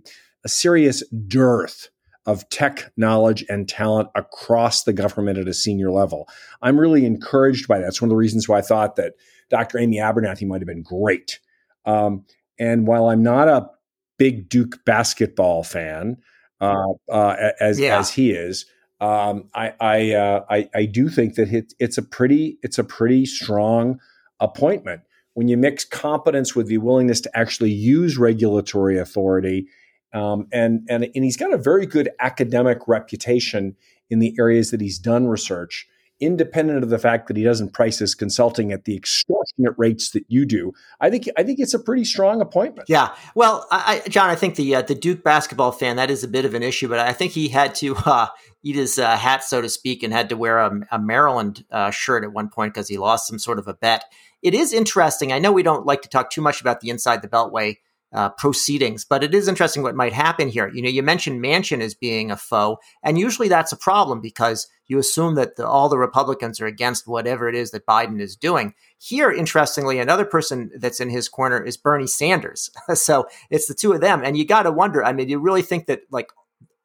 a 0.44 0.48
serious 0.48 1.02
dearth 1.26 1.88
of 2.26 2.48
tech 2.50 2.92
knowledge 2.96 3.44
and 3.48 3.68
talent 3.68 4.08
across 4.14 4.84
the 4.84 4.92
government 4.92 5.38
at 5.38 5.48
a 5.48 5.54
senior 5.54 5.90
level. 5.90 6.28
I'm 6.62 6.78
really 6.78 7.06
encouraged 7.06 7.66
by 7.66 7.78
that. 7.78 7.88
It's 7.88 8.02
one 8.02 8.08
of 8.08 8.10
the 8.10 8.16
reasons 8.16 8.48
why 8.48 8.58
I 8.58 8.62
thought 8.62 8.96
that 8.96 9.14
Dr. 9.48 9.78
Amy 9.78 9.98
Abernethy 9.98 10.44
might 10.44 10.60
have 10.60 10.68
been 10.68 10.82
great. 10.82 11.40
Um, 11.86 12.24
and 12.58 12.86
while 12.86 13.08
I'm 13.08 13.22
not 13.22 13.48
a 13.48 13.70
big 14.18 14.48
Duke 14.48 14.84
basketball 14.84 15.64
fan, 15.64 16.18
uh, 16.60 16.92
uh, 17.10 17.52
as 17.58 17.80
yeah. 17.80 17.98
as 17.98 18.12
he 18.12 18.32
is, 18.32 18.66
um, 19.00 19.48
I 19.54 19.72
I, 19.80 20.12
uh, 20.12 20.44
I, 20.50 20.68
I 20.74 20.84
do 20.84 21.08
think 21.08 21.36
that 21.36 21.50
it, 21.52 21.72
it's 21.78 21.96
a 21.96 22.02
pretty 22.02 22.58
it's 22.62 22.78
a 22.78 22.84
pretty 22.84 23.24
strong 23.24 23.98
appointment 24.40 25.00
when 25.34 25.48
you 25.48 25.56
mix 25.56 25.86
competence 25.86 26.54
with 26.54 26.66
the 26.66 26.78
willingness 26.78 27.20
to 27.22 27.36
actually 27.36 27.70
use 27.70 28.18
regulatory 28.18 28.98
authority 28.98 29.66
um, 30.12 30.46
and, 30.52 30.86
and, 30.88 31.04
and 31.14 31.24
he's 31.24 31.36
got 31.36 31.52
a 31.52 31.58
very 31.58 31.86
good 31.86 32.10
academic 32.20 32.78
reputation 32.86 33.76
in 34.08 34.18
the 34.18 34.34
areas 34.38 34.70
that 34.70 34.80
he's 34.80 34.98
done 34.98 35.28
research, 35.28 35.86
independent 36.20 36.82
of 36.82 36.90
the 36.90 36.98
fact 36.98 37.28
that 37.28 37.36
he 37.36 37.44
doesn't 37.44 37.72
price 37.72 37.98
his 37.98 38.14
consulting 38.14 38.72
at 38.72 38.84
the 38.84 38.96
extortionate 38.96 39.74
rates 39.78 40.10
that 40.10 40.24
you 40.28 40.44
do. 40.44 40.72
I 41.00 41.10
think 41.10 41.28
I 41.36 41.42
think 41.42 41.60
it's 41.60 41.74
a 41.74 41.78
pretty 41.78 42.04
strong 42.04 42.40
appointment. 42.40 42.88
Yeah, 42.88 43.14
well, 43.34 43.66
I, 43.70 44.02
John, 44.08 44.28
I 44.28 44.34
think 44.34 44.56
the 44.56 44.76
uh, 44.76 44.82
the 44.82 44.94
Duke 44.94 45.22
basketball 45.22 45.72
fan 45.72 45.96
that 45.96 46.10
is 46.10 46.24
a 46.24 46.28
bit 46.28 46.44
of 46.44 46.54
an 46.54 46.62
issue, 46.62 46.88
but 46.88 46.98
I 46.98 47.12
think 47.12 47.32
he 47.32 47.48
had 47.48 47.74
to 47.76 47.96
uh, 47.96 48.26
eat 48.62 48.76
his 48.76 48.98
uh, 48.98 49.16
hat, 49.16 49.44
so 49.44 49.62
to 49.62 49.68
speak, 49.68 50.02
and 50.02 50.12
had 50.12 50.28
to 50.30 50.36
wear 50.36 50.58
a, 50.58 50.80
a 50.90 50.98
Maryland 50.98 51.64
uh, 51.70 51.90
shirt 51.90 52.24
at 52.24 52.32
one 52.32 52.48
point 52.48 52.74
because 52.74 52.88
he 52.88 52.98
lost 52.98 53.26
some 53.26 53.38
sort 53.38 53.58
of 53.58 53.68
a 53.68 53.74
bet. 53.74 54.04
It 54.42 54.54
is 54.54 54.72
interesting. 54.72 55.32
I 55.32 55.38
know 55.38 55.52
we 55.52 55.62
don't 55.62 55.86
like 55.86 56.02
to 56.02 56.08
talk 56.08 56.30
too 56.30 56.42
much 56.42 56.60
about 56.60 56.80
the 56.80 56.88
inside 56.90 57.22
the 57.22 57.28
Beltway 57.28 57.76
uh, 58.12 58.30
proceedings. 58.30 59.04
But 59.04 59.22
it 59.22 59.34
is 59.34 59.48
interesting 59.48 59.82
what 59.82 59.94
might 59.94 60.12
happen 60.12 60.48
here. 60.48 60.68
You 60.68 60.82
know, 60.82 60.88
you 60.88 61.02
mentioned 61.02 61.42
Manchin 61.42 61.80
as 61.80 61.94
being 61.94 62.30
a 62.30 62.36
foe, 62.36 62.78
and 63.02 63.18
usually 63.18 63.48
that's 63.48 63.72
a 63.72 63.76
problem 63.76 64.20
because 64.20 64.68
you 64.86 64.98
assume 64.98 65.36
that 65.36 65.56
the, 65.56 65.66
all 65.66 65.88
the 65.88 65.98
Republicans 65.98 66.60
are 66.60 66.66
against 66.66 67.06
whatever 67.06 67.48
it 67.48 67.54
is 67.54 67.70
that 67.70 67.86
Biden 67.86 68.20
is 68.20 68.34
doing. 68.34 68.74
Here, 68.98 69.30
interestingly, 69.30 70.00
another 70.00 70.24
person 70.24 70.70
that's 70.76 71.00
in 71.00 71.10
his 71.10 71.28
corner 71.28 71.62
is 71.62 71.76
Bernie 71.76 72.08
Sanders. 72.08 72.70
so 72.94 73.26
it's 73.50 73.66
the 73.66 73.74
two 73.74 73.92
of 73.92 74.00
them, 74.00 74.22
and 74.24 74.36
you 74.36 74.44
got 74.44 74.64
to 74.64 74.72
wonder. 74.72 75.04
I 75.04 75.12
mean, 75.12 75.28
you 75.28 75.38
really 75.38 75.62
think 75.62 75.86
that 75.86 76.02
like 76.10 76.32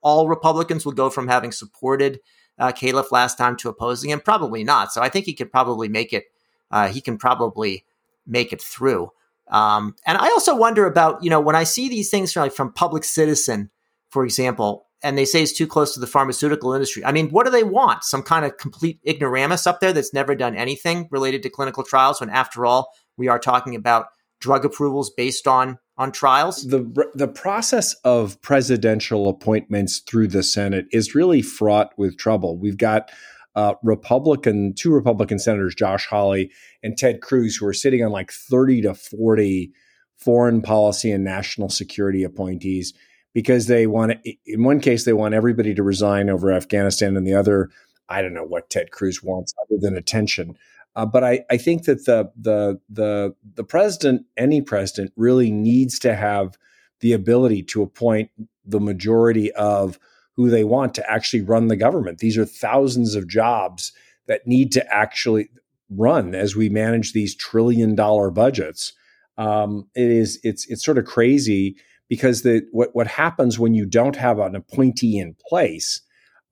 all 0.02 0.30
Republicans 0.30 0.86
will 0.86 0.94
go 0.94 1.10
from 1.10 1.28
having 1.28 1.52
supported 1.52 2.20
uh, 2.60 2.72
Califf 2.72 3.12
last 3.12 3.38
time 3.38 3.58
to 3.58 3.70
opposing 3.70 4.12
him? 4.12 4.22
Probably 4.22 4.64
not. 4.64 4.94
So 4.94 5.02
I 5.02 5.10
think 5.10 5.26
he 5.26 5.34
could 5.34 5.52
probably 5.52 5.88
make 5.88 6.14
it. 6.14 6.26
Uh, 6.72 6.88
he 6.88 7.02
can 7.02 7.18
probably 7.18 7.86
make 8.26 8.54
it 8.54 8.62
through. 8.62 9.12
Um, 9.50 9.96
and 10.06 10.18
I 10.18 10.28
also 10.30 10.56
wonder 10.56 10.86
about, 10.86 11.24
you 11.24 11.30
know, 11.30 11.40
when 11.40 11.56
I 11.56 11.64
see 11.64 11.90
these 11.90 12.10
things 12.10 12.34
from, 12.34 12.44
like, 12.44 12.54
from 12.54 12.74
Public 12.74 13.04
Citizen, 13.04 13.70
for 14.10 14.24
example, 14.24 14.88
and 15.04 15.18
they 15.18 15.26
say 15.26 15.44
it's 15.44 15.54
too 15.54 15.68
close 15.68 15.94
to 15.94 16.00
the 16.00 16.08
pharmaceutical 16.08 16.74
industry. 16.74 17.06
I 17.06 17.12
mean, 17.12 17.30
what 17.30 17.46
do 17.46 17.52
they 17.52 17.64
want? 17.64 18.04
Some 18.04 18.24
kind 18.24 18.44
of 18.44 18.58
complete 18.58 19.00
ignoramus 19.08 19.68
up 19.68 19.80
there 19.80 19.94
that's 19.94 20.14
never 20.14 20.34
done 20.36 20.56
anything 20.56 21.08
related 21.12 21.44
to 21.44 21.50
clinical 21.50 21.84
trials 21.84 22.20
when, 22.20 22.30
after 22.30 22.66
all, 22.66 22.90
we 23.18 23.28
are 23.28 23.40
talking 23.40 23.76
about 23.76 24.08
drug 24.40 24.66
approvals 24.66 25.12
based 25.16 25.48
on 25.48 25.78
on 25.98 26.12
trials? 26.12 26.64
The 26.64 27.10
the 27.16 27.28
process 27.28 27.94
of 28.04 28.42
presidential 28.42 29.30
appointments 29.30 30.00
through 30.00 30.28
the 30.28 30.44
Senate 30.44 30.88
is 30.92 31.16
really 31.16 31.42
fraught 31.42 31.92
with 31.98 32.18
trouble. 32.18 32.58
We've 32.58 32.78
got 32.78 33.12
uh, 33.56 33.76
Republican, 33.84 34.74
two 34.74 34.92
Republican 34.92 35.40
senators, 35.40 35.76
Josh 35.76 36.08
Hawley 36.08 36.52
and 36.84 36.98
Ted 36.98 37.22
Cruz, 37.22 37.56
who 37.56 37.66
are 37.66 37.74
sitting 37.74 38.04
on 38.04 38.12
like 38.12 38.32
30 38.32 38.82
to 38.84 38.94
40 38.94 39.72
foreign 40.18 40.62
policy 40.62 41.12
and 41.12 41.24
national 41.24 41.70
security 41.70 42.24
appointees 42.24 42.94
because 43.34 43.68
they 43.68 43.86
want, 43.86 44.14
in 44.46 44.64
one 44.64 44.80
case, 44.80 45.06
they 45.06 45.14
want 45.14 45.34
everybody 45.34 45.74
to 45.76 45.84
resign 45.84 46.30
over 46.30 46.52
Afghanistan, 46.52 47.18
and 47.18 47.28
the 47.28 47.34
other, 47.34 47.70
I 48.08 48.22
don't 48.22 48.34
know 48.34 48.46
what 48.46 48.70
Ted 48.70 48.92
Cruz 48.92 49.22
wants 49.22 49.54
other 49.62 49.78
than 49.80 49.98
attention. 49.98 50.58
Uh, 50.96 51.06
but 51.06 51.24
I, 51.24 51.44
I 51.52 51.58
think 51.58 51.84
that 51.84 52.06
the 52.06 52.32
the 52.40 52.80
the 52.90 53.36
the 53.56 53.66
president, 53.66 54.26
any 54.38 54.62
president, 54.62 55.12
really 55.18 55.52
needs 55.52 56.00
to 56.00 56.16
have 56.16 56.58
the 57.02 57.12
ability 57.12 57.64
to 57.64 57.82
appoint 57.82 58.32
the 58.66 58.80
majority 58.80 59.52
of 59.52 60.00
who 60.36 60.50
they 60.50 60.64
want 60.64 60.94
to 60.96 61.10
actually 61.10 61.42
run 61.42 61.68
the 61.68 61.76
government. 61.76 62.20
These 62.20 62.38
are 62.38 62.46
thousands 62.46 63.16
of 63.16 63.28
jobs 63.28 63.94
that 64.28 64.46
need 64.46 64.72
to 64.74 64.94
actually 64.94 65.50
run 65.90 66.34
as 66.36 66.56
we 66.56 66.70
manage 66.70 67.14
these 67.14 67.36
trillion 67.36 67.96
dollar 67.96 68.32
budgets. 68.32 68.94
Um, 69.38 69.88
it 69.96 70.10
is 70.10 70.40
it's 70.44 70.66
it's 70.70 70.84
sort 70.84 70.98
of 70.98 71.06
crazy 71.06 71.76
because 72.10 72.42
the 72.42 72.66
what 72.72 72.90
what 72.94 73.08
happens 73.08 73.60
when 73.60 73.74
you 73.74 73.86
don't 73.86 74.16
have 74.16 74.40
an 74.40 74.56
appointee 74.56 75.18
in 75.18 75.36
place. 75.48 76.02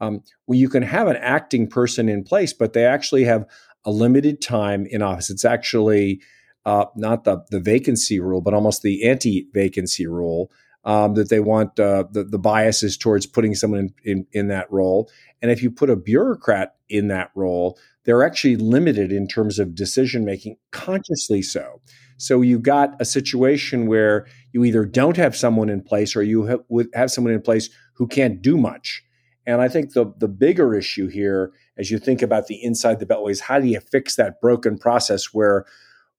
Um, 0.02 0.22
well, 0.48 0.60
you 0.60 0.70
can 0.70 0.84
have 0.84 1.08
an 1.08 1.16
acting 1.18 1.68
person 1.68 2.10
in 2.10 2.24
place, 2.24 2.52
but 2.52 2.74
they 2.74 2.86
actually 2.86 3.24
have 3.24 3.46
a 3.86 3.92
limited 3.92 4.42
time 4.42 4.86
in 4.86 5.02
office. 5.02 5.30
It's 5.30 5.46
actually 5.46 6.22
uh, 6.66 6.86
not 6.96 7.24
the 7.24 7.44
the 7.52 7.60
vacancy 7.60 8.20
rule, 8.20 8.42
but 8.42 8.54
almost 8.54 8.82
the 8.82 9.08
anti 9.08 9.48
vacancy 9.54 10.08
rule 10.08 10.52
um, 10.86 11.14
that 11.14 11.30
they 11.30 11.40
want 11.40 11.80
uh, 11.80 12.04
the, 12.12 12.24
the 12.24 12.40
biases 12.40 12.98
towards 12.98 13.26
putting 13.26 13.56
someone 13.56 13.80
in, 13.80 13.94
in, 14.04 14.28
in, 14.34 14.48
that 14.50 14.72
role. 14.72 15.10
And 15.42 15.50
if 15.50 15.64
you 15.64 15.72
put 15.72 15.90
a 15.90 15.96
bureaucrat 15.96 16.76
in 16.90 17.08
that 17.08 17.32
role, 17.36 17.78
they're 18.04 18.24
actually 18.24 18.58
limited 18.58 19.12
in 19.12 19.28
terms 19.28 19.60
of 19.60 19.76
decision 19.76 20.26
making, 20.26 20.58
consciously 20.72 21.42
so. 21.42 21.82
So 22.18 22.42
you've 22.42 22.64
got 22.64 22.96
a 23.00 23.06
situation 23.06 23.88
where 23.88 24.28
you 24.52 24.64
either 24.66 24.86
don't 24.86 25.18
have 25.18 25.36
someone 25.36 25.70
in 25.70 25.82
place 25.82 26.16
or 26.16 26.24
you 26.24 26.44
have, 26.44 26.62
have 26.94 27.12
someone 27.12 27.34
in 27.34 27.42
place 27.42 27.70
who 27.96 28.08
can't 28.08 28.42
do 28.42 28.58
much. 28.58 29.04
And 29.46 29.62
I 29.62 29.68
think 29.68 29.94
the, 29.94 30.14
the 30.18 30.28
bigger 30.28 30.74
issue 30.74 31.08
here, 31.08 31.52
as 31.78 31.92
you 31.92 31.98
think 31.98 32.22
about 32.22 32.48
the 32.48 32.64
inside 32.64 33.00
the 33.00 33.06
beltway, 33.06 33.32
is 33.32 33.42
how 33.42 33.60
do 33.60 33.68
you 33.68 33.80
fix 33.80 34.16
that 34.16 34.40
broken 34.42 34.78
process 34.78 35.34
where 35.34 35.66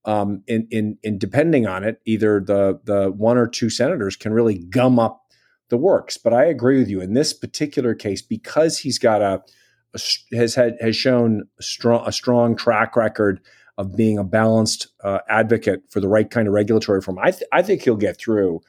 um, 0.04 0.42
in, 0.46 0.66
in, 0.70 0.98
in 1.02 1.18
depending 1.18 1.66
on 1.66 1.84
it, 1.84 2.00
either 2.04 2.40
the 2.40 2.80
the 2.84 3.10
one 3.10 3.38
or 3.38 3.46
two 3.46 3.70
senators 3.70 4.16
can 4.16 4.32
really 4.32 4.58
gum 4.58 4.98
up 4.98 5.22
the 5.70 5.76
works. 5.76 6.16
But 6.18 6.32
I 6.32 6.44
agree 6.44 6.78
with 6.78 6.88
you 6.88 7.00
in 7.00 7.14
this 7.14 7.32
particular 7.32 7.94
case 7.94 8.22
because 8.22 8.78
he's 8.78 8.98
got 8.98 9.22
a, 9.22 9.42
a 9.94 10.36
has 10.36 10.54
had 10.54 10.76
has 10.80 10.96
shown 10.96 11.44
strong 11.60 12.06
a 12.06 12.12
strong 12.12 12.56
track 12.56 12.96
record 12.96 13.40
of 13.76 13.96
being 13.96 14.18
a 14.18 14.24
balanced 14.24 14.88
uh, 15.02 15.18
advocate 15.28 15.82
for 15.90 16.00
the 16.00 16.08
right 16.08 16.30
kind 16.30 16.46
of 16.46 16.54
regulatory 16.54 16.98
reform. 16.98 17.18
I 17.18 17.30
th- 17.30 17.48
I 17.52 17.62
think 17.62 17.82
he'll 17.82 17.96
get 17.96 18.18
through. 18.18 18.60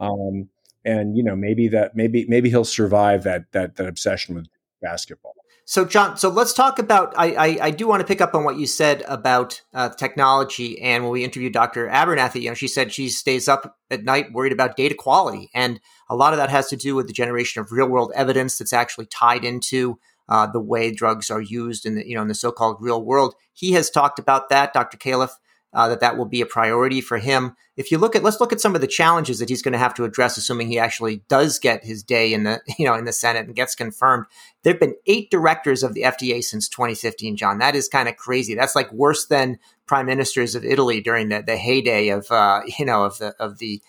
Um, 0.00 0.48
and 0.84 1.16
you 1.16 1.22
know 1.22 1.34
maybe 1.34 1.68
that 1.68 1.96
maybe 1.96 2.26
maybe 2.28 2.50
he'll 2.50 2.64
survive 2.64 3.24
that 3.24 3.50
that 3.52 3.76
that 3.76 3.86
obsession 3.86 4.34
with 4.34 4.46
basketball. 4.82 5.33
So, 5.66 5.86
John, 5.86 6.18
so 6.18 6.28
let's 6.28 6.52
talk 6.52 6.78
about. 6.78 7.14
I, 7.16 7.32
I, 7.32 7.58
I 7.62 7.70
do 7.70 7.86
want 7.86 8.00
to 8.00 8.06
pick 8.06 8.20
up 8.20 8.34
on 8.34 8.44
what 8.44 8.58
you 8.58 8.66
said 8.66 9.02
about 9.08 9.62
uh, 9.72 9.88
technology. 9.88 10.78
And 10.80 11.04
when 11.04 11.12
we 11.12 11.24
interviewed 11.24 11.54
Dr. 11.54 11.88
Abernethy, 11.88 12.42
you 12.42 12.50
know, 12.50 12.54
she 12.54 12.68
said 12.68 12.92
she 12.92 13.08
stays 13.08 13.48
up 13.48 13.78
at 13.90 14.04
night 14.04 14.32
worried 14.32 14.52
about 14.52 14.76
data 14.76 14.94
quality, 14.94 15.50
and 15.54 15.80
a 16.10 16.16
lot 16.16 16.34
of 16.34 16.36
that 16.36 16.50
has 16.50 16.68
to 16.68 16.76
do 16.76 16.94
with 16.94 17.06
the 17.06 17.14
generation 17.14 17.62
of 17.62 17.72
real 17.72 17.88
world 17.88 18.12
evidence 18.14 18.58
that's 18.58 18.74
actually 18.74 19.06
tied 19.06 19.42
into 19.42 19.98
uh, 20.28 20.46
the 20.46 20.60
way 20.60 20.90
drugs 20.90 21.30
are 21.30 21.40
used 21.40 21.86
in 21.86 21.94
the 21.94 22.06
you 22.06 22.14
know 22.14 22.22
in 22.22 22.28
the 22.28 22.34
so 22.34 22.52
called 22.52 22.76
real 22.80 23.02
world. 23.02 23.34
He 23.54 23.72
has 23.72 23.88
talked 23.88 24.18
about 24.18 24.50
that, 24.50 24.74
Dr. 24.74 24.98
Califf, 24.98 25.32
uh, 25.74 25.88
that 25.88 26.00
that 26.00 26.16
will 26.16 26.24
be 26.24 26.40
a 26.40 26.46
priority 26.46 27.00
for 27.00 27.18
him. 27.18 27.56
If 27.76 27.90
you 27.90 27.98
look 27.98 28.14
at, 28.14 28.22
let's 28.22 28.40
look 28.40 28.52
at 28.52 28.60
some 28.60 28.76
of 28.76 28.80
the 28.80 28.86
challenges 28.86 29.40
that 29.40 29.48
he's 29.48 29.62
going 29.62 29.72
to 29.72 29.78
have 29.78 29.94
to 29.94 30.04
address, 30.04 30.36
assuming 30.36 30.68
he 30.68 30.78
actually 30.78 31.22
does 31.28 31.58
get 31.58 31.84
his 31.84 32.04
day 32.04 32.32
in 32.32 32.44
the, 32.44 32.60
you 32.78 32.84
know, 32.84 32.94
in 32.94 33.04
the 33.04 33.12
Senate 33.12 33.46
and 33.46 33.56
gets 33.56 33.74
confirmed. 33.74 34.26
There've 34.62 34.78
been 34.78 34.94
eight 35.06 35.30
directors 35.30 35.82
of 35.82 35.94
the 35.94 36.02
FDA 36.02 36.42
since 36.42 36.68
2015, 36.68 37.36
John. 37.36 37.58
That 37.58 37.74
is 37.74 37.88
kind 37.88 38.08
of 38.08 38.16
crazy. 38.16 38.54
That's 38.54 38.76
like 38.76 38.92
worse 38.92 39.26
than 39.26 39.58
prime 39.86 40.06
ministers 40.06 40.54
of 40.54 40.64
Italy 40.64 41.00
during 41.00 41.28
the, 41.28 41.42
the 41.42 41.56
heyday 41.56 42.08
of, 42.08 42.30
uh, 42.30 42.62
you 42.78 42.84
know, 42.84 43.04
of 43.04 43.18
the, 43.18 43.34
of 43.40 43.58
the, 43.58 43.82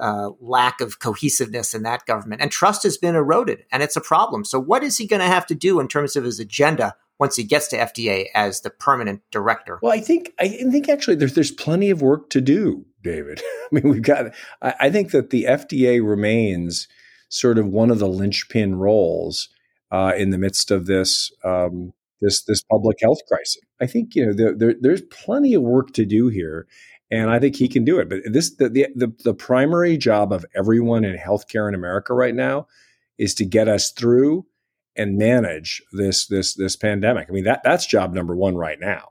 uh, 0.00 0.30
lack 0.40 0.80
of 0.80 1.00
cohesiveness 1.00 1.74
in 1.74 1.82
that 1.82 2.06
government. 2.06 2.40
And 2.40 2.52
trust 2.52 2.84
has 2.84 2.96
been 2.96 3.16
eroded, 3.16 3.64
and 3.72 3.82
it's 3.82 3.96
a 3.96 4.00
problem. 4.00 4.44
So, 4.44 4.60
what 4.60 4.84
is 4.84 4.96
he 4.96 5.08
going 5.08 5.18
to 5.18 5.26
have 5.26 5.44
to 5.46 5.56
do 5.56 5.80
in 5.80 5.88
terms 5.88 6.14
of 6.14 6.22
his 6.22 6.38
agenda 6.38 6.94
once 7.18 7.36
he 7.36 7.44
gets 7.44 7.68
to 7.68 7.76
FDA 7.76 8.26
as 8.34 8.60
the 8.60 8.70
permanent 8.70 9.22
director? 9.30 9.78
Well, 9.82 9.92
I 9.92 10.00
think 10.00 10.32
I 10.38 10.48
think 10.48 10.88
actually 10.88 11.16
there's 11.16 11.34
there's 11.34 11.50
plenty 11.50 11.90
of 11.90 12.02
work 12.02 12.30
to 12.30 12.40
do, 12.40 12.84
David. 13.02 13.40
I 13.64 13.68
mean, 13.72 13.88
we've 13.88 14.02
got. 14.02 14.34
I, 14.62 14.74
I 14.80 14.90
think 14.90 15.10
that 15.10 15.30
the 15.30 15.44
FDA 15.44 16.06
remains 16.06 16.88
sort 17.28 17.58
of 17.58 17.66
one 17.66 17.90
of 17.90 17.98
the 17.98 18.08
linchpin 18.08 18.76
roles 18.76 19.48
uh, 19.90 20.12
in 20.16 20.30
the 20.30 20.38
midst 20.38 20.70
of 20.70 20.86
this 20.86 21.32
um, 21.44 21.92
this 22.20 22.42
this 22.44 22.62
public 22.62 22.98
health 23.00 23.20
crisis. 23.28 23.60
I 23.80 23.86
think 23.86 24.14
you 24.14 24.26
know 24.26 24.32
there, 24.32 24.54
there, 24.54 24.74
there's 24.80 25.02
plenty 25.02 25.54
of 25.54 25.62
work 25.62 25.92
to 25.94 26.04
do 26.04 26.28
here, 26.28 26.66
and 27.10 27.30
I 27.30 27.38
think 27.38 27.56
he 27.56 27.68
can 27.68 27.84
do 27.84 27.98
it. 27.98 28.08
But 28.08 28.20
this 28.26 28.56
the, 28.56 28.68
the 28.68 28.86
the 28.94 29.12
the 29.24 29.34
primary 29.34 29.96
job 29.96 30.32
of 30.32 30.44
everyone 30.54 31.04
in 31.04 31.16
healthcare 31.16 31.68
in 31.68 31.74
America 31.74 32.14
right 32.14 32.34
now 32.34 32.66
is 33.18 33.34
to 33.34 33.44
get 33.44 33.68
us 33.68 33.90
through 33.90 34.46
and 34.98 35.16
manage 35.16 35.82
this 35.92 36.26
this 36.26 36.54
this 36.54 36.76
pandemic. 36.76 37.28
I 37.28 37.32
mean 37.32 37.44
that 37.44 37.62
that's 37.64 37.86
job 37.86 38.12
number 38.12 38.36
one 38.36 38.56
right 38.56 38.78
now. 38.78 39.10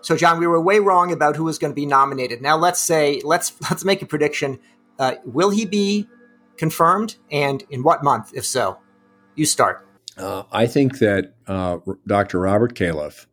So, 0.00 0.16
John, 0.16 0.38
we 0.38 0.46
were 0.46 0.60
way 0.60 0.78
wrong 0.78 1.12
about 1.12 1.36
who 1.36 1.44
was 1.44 1.58
going 1.58 1.72
to 1.72 1.74
be 1.74 1.86
nominated. 1.86 2.40
Now, 2.40 2.56
let's 2.56 2.80
say 2.80 3.20
let's 3.24 3.52
let's 3.70 3.84
make 3.84 4.02
a 4.02 4.06
prediction. 4.06 4.58
Uh, 4.98 5.14
will 5.24 5.50
he 5.50 5.64
be 5.64 6.08
confirmed, 6.56 7.16
and 7.30 7.64
in 7.70 7.82
what 7.82 8.02
month, 8.02 8.32
if 8.34 8.44
so? 8.44 8.78
You 9.34 9.46
start. 9.46 9.86
Uh, 10.16 10.42
I 10.50 10.66
think 10.66 10.98
that 10.98 11.34
uh, 11.46 11.78
Dr. 12.06 12.40
Robert 12.40 12.74
Califf 12.74 13.26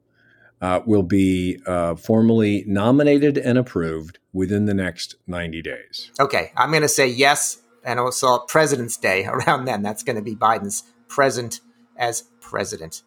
uh, 0.62 0.82
will 0.86 1.02
be 1.02 1.60
uh, 1.66 1.96
formally 1.96 2.64
nominated 2.68 3.40
and 3.40 3.58
approved 3.58 4.20
within 4.34 4.66
the 4.66 4.74
next 4.76 5.16
90 5.26 5.64
days. 5.64 6.12
Okay, 6.20 6.52
I'm 6.56 6.70
going 6.70 6.84
to 6.84 6.88
say 6.88 7.08
yes, 7.08 7.62
and 7.84 8.00
also 8.00 8.38
President's 8.40 8.98
Day 8.98 9.26
around 9.28 9.66
then. 9.66 9.82
That's 9.82 10.04
going 10.04 10.18
to 10.18 10.22
be 10.22 10.36
Biden's 10.36 10.84
present 11.08 11.60
as 11.98 12.24
president. 12.42 13.04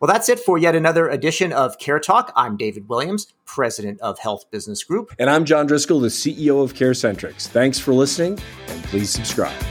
Well, 0.00 0.10
that's 0.10 0.30
it 0.30 0.40
for 0.40 0.56
yet 0.56 0.74
another 0.74 1.10
edition 1.10 1.52
of 1.52 1.78
Care 1.78 2.00
Talk. 2.00 2.32
I'm 2.34 2.56
David 2.56 2.88
Williams, 2.88 3.34
president 3.44 4.00
of 4.00 4.18
Health 4.18 4.50
Business 4.50 4.82
Group. 4.82 5.14
And 5.18 5.28
I'm 5.28 5.44
John 5.44 5.66
Driscoll, 5.66 6.00
the 6.00 6.08
CEO 6.08 6.62
of 6.64 6.72
CareCentrix. 6.72 7.48
Thanks 7.48 7.78
for 7.78 7.92
listening, 7.92 8.38
and 8.68 8.82
please 8.84 9.10
subscribe. 9.10 9.62